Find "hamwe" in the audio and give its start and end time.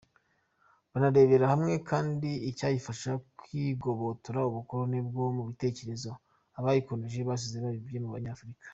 1.53-1.73